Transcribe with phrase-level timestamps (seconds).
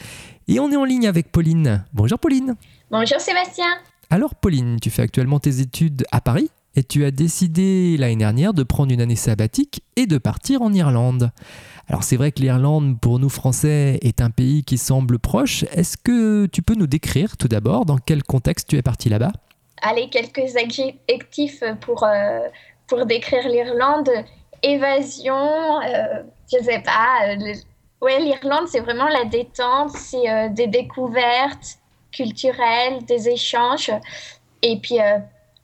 [0.48, 1.84] Et on est en ligne avec Pauline.
[1.92, 2.56] Bonjour Pauline.
[2.90, 3.68] Bonjour Sébastien.
[4.10, 8.54] Alors Pauline, tu fais actuellement tes études à Paris et tu as décidé l'année dernière
[8.54, 11.30] de prendre une année sabbatique et de partir en Irlande.
[11.88, 15.64] Alors c'est vrai que l'Irlande, pour nous Français, est un pays qui semble proche.
[15.72, 19.32] Est-ce que tu peux nous décrire tout d'abord dans quel contexte tu es parti là-bas?
[19.82, 22.40] Allez, quelques adjectifs pour, euh,
[22.86, 24.10] pour décrire l'Irlande.
[24.62, 27.30] Évasion, euh, je sais pas.
[27.30, 27.54] Euh,
[28.02, 31.78] ouais, l'Irlande, c'est vraiment la détente, c'est des découvertes
[32.12, 33.90] culturelles, des échanges.
[34.62, 34.98] Et puis,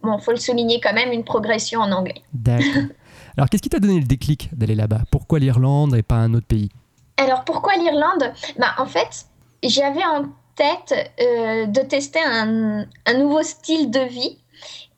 [0.07, 2.23] bon, faut le souligner quand même, une progression en anglais.
[2.33, 2.67] D'accord.
[3.37, 5.01] Alors, qu'est-ce qui t'a donné le déclic d'aller là-bas?
[5.11, 6.71] Pourquoi l'Irlande et pas un autre pays?
[7.19, 8.33] Alors, pourquoi l'Irlande?
[8.59, 9.27] Bah, En fait,
[9.63, 10.25] j'avais en
[10.55, 14.39] tête euh, de tester un, nouveau style de vie.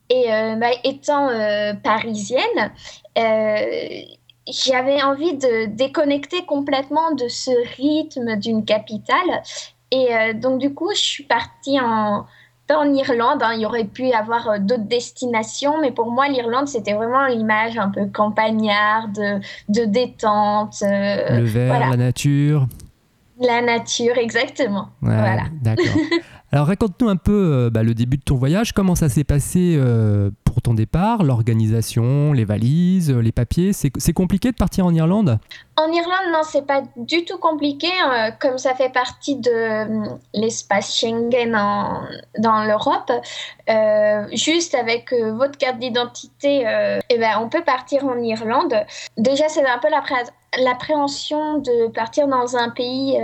[0.09, 2.71] Et euh, bah, étant euh, parisienne,
[3.15, 9.43] j'avais envie de déconnecter complètement de ce rythme d'une capitale.
[9.91, 12.25] Et donc, du coup, je suis partie en,
[12.77, 16.27] en Irlande, hein, il y aurait pu y avoir euh, d'autres destinations, mais pour moi,
[16.27, 20.75] l'Irlande, c'était vraiment l'image un peu campagnarde, de, détente.
[20.83, 22.67] Euh, le vert, la nature.
[23.41, 24.89] La nature, exactement.
[25.01, 25.43] voilà.
[25.61, 25.85] D'accord.
[26.51, 29.75] Alors raconte-nous un peu euh, bah, le début de ton voyage, comment ça s'est passé
[29.77, 33.71] euh, pour ton départ, l'organisation, les valises, euh, les papiers.
[33.71, 35.37] C'est compliqué de partir en Irlande?
[35.77, 37.87] En Irlande, non, c'est pas du tout compliqué,
[38.41, 41.53] comme ça fait partie de l'espace Schengen
[42.37, 43.11] dans l'Europe.
[44.33, 46.65] juste avec votre carte d'identité,
[47.09, 48.75] eh ben, on peut partir en Irlande.
[49.17, 49.87] Déjà, c'est un peu
[50.61, 53.17] l'appréhension de partir dans un pays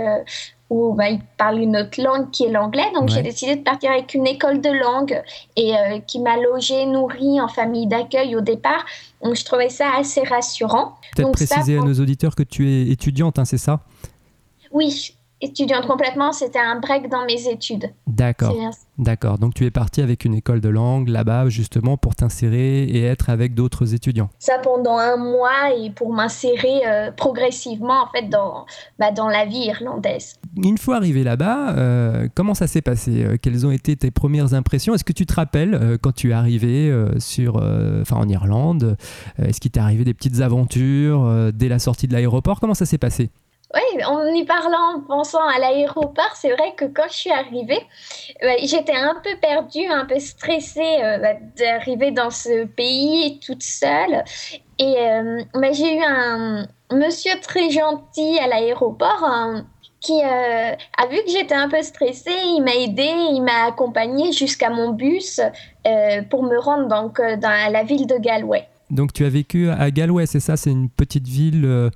[0.70, 2.90] où bah, ils parlent une autre langue qui est l'anglais.
[2.94, 5.22] Donc j'ai décidé de partir avec une école de langue
[5.56, 8.84] et euh, qui m'a logée, nourrie en famille d'accueil au départ.
[9.22, 10.96] Donc je trouvais ça assez rassurant.
[11.14, 13.80] Peut-être préciser à nos auditeurs que tu es étudiante, hein, c'est ça?
[14.72, 17.92] Oui, étudiante complètement, c'était un break dans mes études.
[18.06, 18.54] D'accord.
[18.98, 19.38] D'accord.
[19.38, 23.30] Donc tu es parti avec une école de langue là-bas justement pour t'insérer et être
[23.30, 24.30] avec d'autres étudiants.
[24.38, 28.66] Ça pendant un mois et pour m'insérer euh, progressivement en fait dans,
[28.98, 30.36] bah, dans la vie irlandaise.
[30.56, 33.24] Une fois arrivé là-bas, euh, comment ça s'est passé?
[33.24, 34.94] Euh, Quelles ont été tes premières impressions?
[34.94, 38.96] Est-ce que tu te rappelles quand tu es arrivé sur, en Irlande
[39.38, 42.60] Est-ce qu'il t'est arrivé des petites aventures dès la sortie de l'aéroport?
[42.60, 43.30] Comment ça s'est passé?
[43.74, 47.80] Oui, en y parlant, en pensant à l'aéroport, c'est vrai que quand je suis arrivée,
[48.62, 54.22] j'étais un peu perdue, un peu stressée euh, bah, d'arriver dans ce pays toute seule.
[54.78, 59.24] Et euh, bah, j'ai eu un monsieur très gentil à l'aéroport
[60.06, 60.72] qui euh,
[61.02, 64.90] a vu que j'étais un peu stressée, il m'a aidée, il m'a accompagnée jusqu'à mon
[64.90, 65.40] bus
[66.30, 68.68] pour me rendre donc, dans la ville de Galway.
[68.90, 70.56] Donc tu as vécu à Galway, c'est ça?
[70.56, 71.90] C'est une petite ville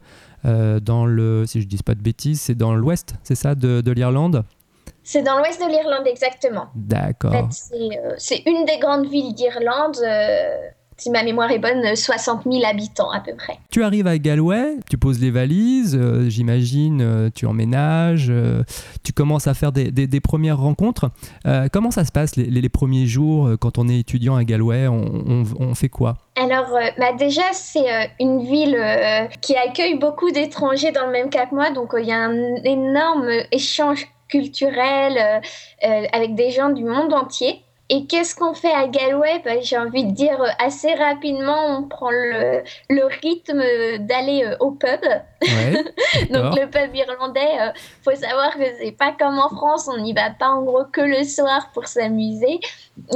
[0.45, 3.81] euh, dans le, si je dis pas de bêtises, c'est dans l'ouest, c'est ça, de,
[3.81, 4.45] de l'Irlande?
[5.03, 6.67] C'est dans l'ouest de l'Irlande, exactement.
[6.75, 7.35] D'accord.
[7.35, 9.99] En fait, euh, c'est une des grandes villes d'Irlande.
[11.01, 13.59] Euh, si ma mémoire est bonne, 60 000 habitants à peu près.
[13.71, 18.33] Tu arrives à Galway, tu poses les valises, j'imagine, tu emménages,
[19.03, 21.11] tu commences à faire des, des, premières rencontres.
[21.73, 25.05] comment ça se passe les, les, premiers jours quand on est étudiant à Galway on,
[25.27, 26.19] on, on fait quoi?
[26.37, 31.13] Alors, euh, bah déjà, c'est euh, une ville euh, qui accueille beaucoup d'étrangers dans le
[31.13, 35.43] même cas que moi, donc il y a un énorme échange culturel
[35.83, 37.65] avec des gens du monde entier.
[37.93, 39.43] Et qu'est-ce qu'on fait à Galway?
[39.45, 43.63] Bah, J'ai envie de dire assez rapidement, on prend le, le rythme
[43.99, 45.01] d'aller au pub.
[46.31, 47.73] Donc le pub irlandais, il
[48.05, 51.01] faut savoir que c'est pas comme en France, on n'y va pas en gros que
[51.01, 52.61] le soir pour s'amuser.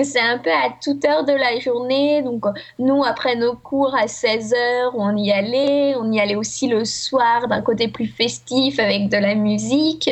[0.02, 2.22] C'est un peu à toute heure de la journée.
[2.22, 2.44] Donc,
[2.78, 5.94] nous, après nos cours à 16h, on y allait.
[5.96, 10.10] On y allait aussi le soir d'un côté plus festif avec de la musique.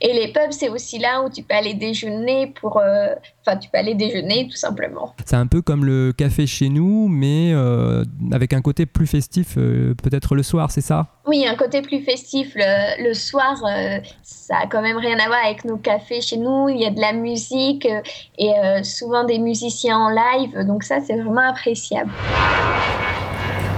[0.00, 2.78] Et les pubs, c'est aussi là où tu peux aller déjeuner pour.
[2.78, 5.14] Euh, enfin, tu peux aller déjeuner tout simplement.
[5.24, 9.54] C'est un peu comme le café chez nous, mais euh, avec un côté plus festif,
[9.56, 11.06] euh, peut-être le soir, c'est ça?
[11.26, 12.52] Oui, un côté plus festif.
[12.54, 13.56] Le, le soir,
[14.22, 16.68] ça a quand même rien à voir avec nos cafés chez nous.
[16.68, 17.88] Il y a de la musique
[18.38, 18.52] et
[18.82, 22.10] souvent des musiciens en live, donc ça c'est vraiment appréciable.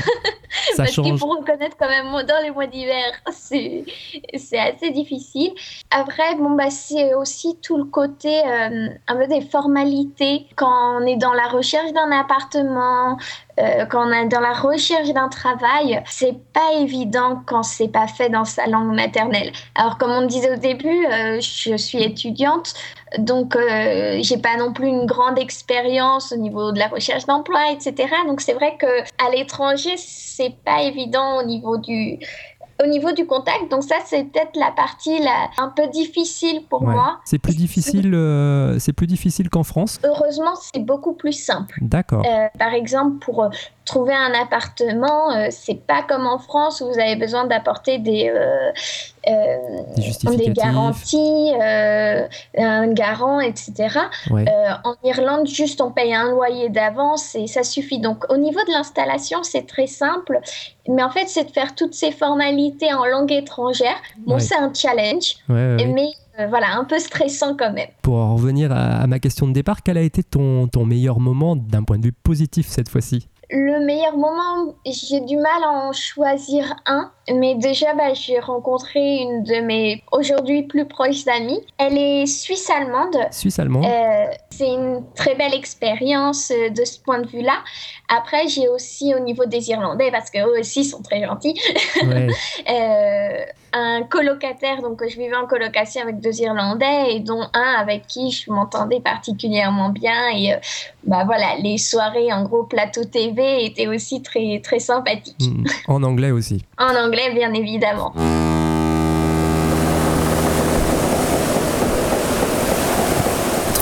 [0.75, 1.19] Ça Parce change.
[1.19, 3.85] faut reconnaître quand même, dans les mois d'hiver, c'est
[4.37, 5.53] c'est assez difficile.
[5.91, 10.47] Après, bon, bah, c'est aussi tout le côté euh, un peu des formalités.
[10.56, 13.17] Quand on est dans la recherche d'un appartement,
[13.58, 18.06] euh, quand on est dans la recherche d'un travail, c'est pas évident quand c'est pas
[18.06, 19.52] fait dans sa langue maternelle.
[19.75, 22.75] Alors, comme on disait au début, euh, je suis étudiante,
[23.19, 27.73] donc euh, j'ai pas non plus une grande expérience au niveau de la recherche d'emploi,
[27.73, 28.08] etc.
[28.26, 32.19] Donc, c'est vrai que à l'étranger, c'est pas évident au niveau du
[32.82, 33.71] au niveau du contact.
[33.71, 36.94] Donc ça, c'est peut-être la partie là, un peu difficile pour Ouais.
[36.94, 37.21] moi.
[37.25, 40.00] C'est plus difficile, euh, c'est plus difficile qu'en France.
[40.05, 41.79] Heureusement, c'est beaucoup plus simple.
[41.82, 42.23] D'accord.
[42.27, 43.49] Euh, par exemple, pour euh,
[43.85, 48.32] trouver un appartement, euh, c'est pas comme en France où vous avez besoin d'apporter des,
[49.28, 52.26] euh, Des garanties, euh,
[52.56, 53.99] un garant, etc.
[54.31, 54.44] Ouais.
[54.49, 57.99] Euh, en Irlande, juste on paye un loyer d'avance et ça suffit.
[58.00, 60.40] Donc au niveau de l'installation, c'est très simple.
[60.88, 63.96] Mais en fait, c'est de faire toutes ces formalités en langue étrangère.
[64.26, 64.40] Bon, Ouais.
[64.40, 66.08] c'est un challenge, Ouais, mais
[66.38, 67.88] euh, voilà, un peu stressant quand même.
[68.02, 71.20] Pour en revenir à, à ma question de départ, quel a été ton, ton meilleur
[71.20, 73.28] moment d'un point de vue positif cette fois-ci?
[73.52, 79.00] Le meilleur moment, j'ai du mal à en choisir un, mais déjà bah, j'ai rencontré
[79.19, 81.61] une de mes aujourd'hui plus proches amies.
[81.79, 83.17] Elle est suisse-allemande.
[83.32, 87.58] Suisse-allemande Euh, c'est une très belle expérience euh, de ce point de vue-là.
[88.08, 91.58] Après, j'ai aussi au niveau des Irlandais, parce qu'eux aussi sont très gentils,
[92.05, 92.26] Ouais.
[92.69, 98.06] euh, un colocataire, donc je vivais en colocation avec deux Irlandais, et dont un avec
[98.06, 100.29] qui je m'entendais particulièrement bien.
[100.37, 100.56] Et euh,
[101.05, 105.37] bah voilà, les soirées en gros plateau TV étaient aussi très, très sympathiques.
[105.41, 105.65] Mm.
[105.89, 106.65] En anglais aussi.
[106.79, 108.15] En anglais, bien évidemment.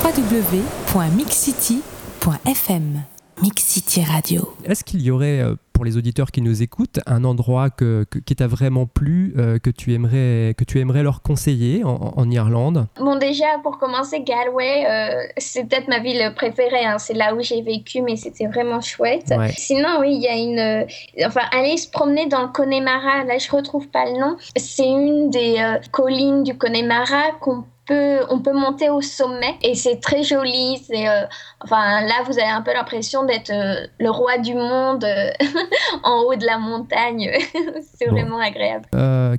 [0.03, 3.03] www.mixcity.fm
[3.43, 4.57] Mix City Radio.
[4.65, 8.19] Est-ce qu'il y aurait, euh, pour les auditeurs qui nous écoutent, un endroit que, que-
[8.19, 12.31] qui t'a vraiment plu, euh, que, tu aimerais, que tu aimerais leur conseiller en, en
[12.31, 12.89] Irlande?
[12.99, 16.85] Bon, déjà, pour commencer, Galway, euh, c'est peut-être ma ville préférée.
[16.85, 16.99] hein.
[16.99, 19.33] C'est là où j'ai vécu, mais c'était vraiment chouette.
[19.39, 19.53] Ouais.
[19.57, 20.59] Sinon, oui, il y a une.
[20.59, 24.37] euh, Enfin, aller se promener dans le Connemara, là, je retrouve pas le nom.
[24.57, 25.55] C'est une des
[25.93, 30.77] collines du Connemara qu'on peut, on peut monter au sommet et c'est très joli.
[30.87, 31.25] C'est, euh,
[31.65, 35.31] enfin, là, vous avez un peu l'impression d'être euh, le roi du monde euh,
[36.05, 37.31] en haut de la montagne.
[37.97, 38.13] c'est Bon.
[38.13, 38.85] vraiment agréable.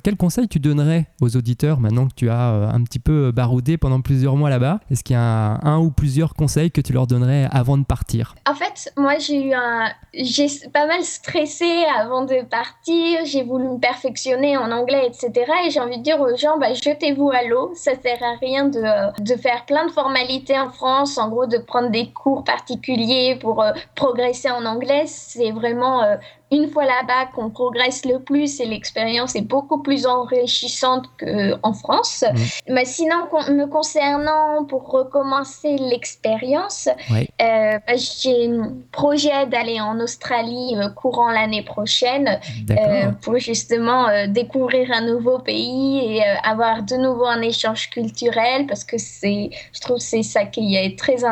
[0.02, 4.00] Quel conseil tu donnerais aux auditeurs maintenant que tu as un petit peu baroudé pendant
[4.00, 4.80] plusieurs mois là-bas?
[4.90, 7.84] Est-ce qu'il y a un, un ou plusieurs conseils que tu leur donnerais avant de
[7.84, 8.34] partir?
[8.48, 9.88] En fait, moi, j'ai eu un.
[10.12, 13.20] J'ai pas mal stressé avant de partir.
[13.24, 15.30] J'ai voulu me perfectionner en anglais, etc.
[15.66, 17.72] Et j'ai envie de dire aux gens, bah, jetez-vous à l'eau.
[17.74, 18.82] Ça sert à rien de,
[19.22, 21.18] de faire plein de formalités en France.
[21.18, 25.04] En gros, de prendre des cours particuliers pour euh, progresser en anglais.
[25.06, 26.02] C'est vraiment.
[26.02, 26.16] euh,
[26.52, 32.24] une fois là-bas qu'on progresse le plus et l'expérience est beaucoup plus enrichissante qu'en France.
[32.68, 33.16] Mais sinon,
[33.50, 41.62] me concernant, pour recommencer l'expérience, euh, bah, j'ai un projet d'aller en Australie courant l'année
[41.62, 47.90] prochaine euh, pour justement euh, découvrir un nouveau pays et avoir de nouveau un échange
[47.90, 48.29] culturel
[48.66, 51.24] parce que c'est, je trouve c'est ça qui est très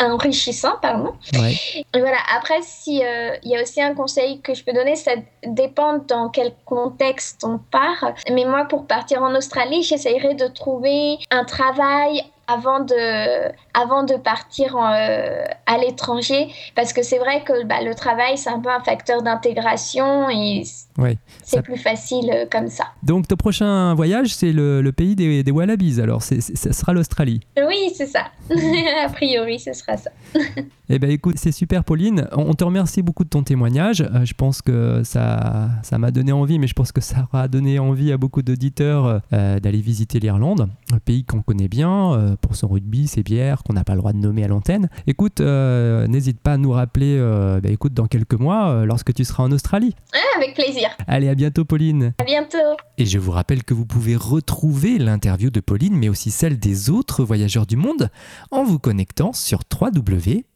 [0.00, 1.12] enrichissant, pardon.
[1.34, 1.54] Ouais.
[1.94, 4.96] Et voilà, après, si, euh, il y a aussi un conseil que je peux donner,
[4.96, 5.12] ça
[5.46, 8.14] dépend dans quel contexte on part.
[8.30, 14.14] Mais moi, pour partir en Australie, j'essayerais de trouver un travail avant de, avant de
[14.14, 18.70] partir euh, à l'étranger, parce que c'est vrai que bah, le travail, c'est un peu
[18.70, 21.62] un facteur d'intégration et c'est ça...
[21.62, 22.86] plus facile euh, comme ça.
[23.02, 27.40] Donc ton prochain voyage, c'est le, le, pays des, des Wallabies, alors ce sera l'Australie
[27.56, 28.28] Oui, c'est ça.
[29.04, 30.10] a priori, ce sera ça.
[30.88, 34.34] eh bien écoute, c'est super Pauline, on te remercie beaucoup de ton témoignage, euh, je
[34.34, 38.12] pense que ça ça m'a donné envie, mais je pense que ça aura donné envie
[38.12, 42.68] à beaucoup d'auditeurs euh, d'aller visiter l'Irlande, un pays qu'on connaît bien euh, pour son
[42.68, 44.88] rugby, ses bières, qu'on n'a pas le droit de nommer à l'antenne.
[45.06, 47.18] Écoute, euh, n'hésite pas à nous rappeler,
[47.62, 49.94] bah, écoute, dans quelques mois, lorsque tu seras en Australie.
[50.14, 50.88] Ah, avec plaisir.
[51.06, 52.14] Allez, à bientôt Pauline.
[52.18, 52.56] À bientôt.
[52.96, 56.90] Et je vous rappelle que vous pouvez retrouver l'interview de Pauline, mais aussi celle des
[56.90, 58.10] autres voyageurs du monde,
[58.50, 59.64] en vous connectant sur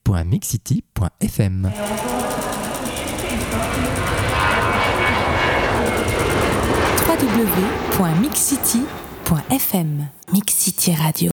[0.05, 1.71] www.mixcity.fm.
[8.83, 11.31] www.mixcity.fm Mix City Radio